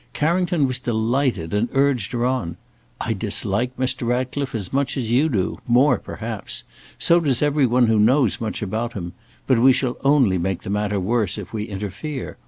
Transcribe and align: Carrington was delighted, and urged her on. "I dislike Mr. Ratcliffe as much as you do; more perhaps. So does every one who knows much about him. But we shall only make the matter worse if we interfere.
Carrington 0.13 0.65
was 0.65 0.79
delighted, 0.79 1.53
and 1.53 1.69
urged 1.73 2.11
her 2.13 2.25
on. 2.25 2.57
"I 2.99 3.13
dislike 3.13 3.77
Mr. 3.77 4.07
Ratcliffe 4.07 4.55
as 4.55 4.73
much 4.73 4.97
as 4.97 5.11
you 5.11 5.29
do; 5.29 5.59
more 5.67 5.99
perhaps. 5.99 6.63
So 6.97 7.19
does 7.19 7.43
every 7.43 7.67
one 7.67 7.85
who 7.85 7.99
knows 7.99 8.41
much 8.41 8.63
about 8.63 8.93
him. 8.93 9.13
But 9.45 9.59
we 9.59 9.71
shall 9.73 9.97
only 10.03 10.39
make 10.39 10.63
the 10.63 10.71
matter 10.71 10.99
worse 10.99 11.37
if 11.37 11.53
we 11.53 11.65
interfere. 11.65 12.37